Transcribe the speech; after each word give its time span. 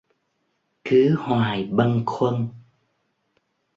Cứ 0.83 1.15
hoài 1.19 1.63
bâng 1.65 2.03
khuâng 2.05 2.47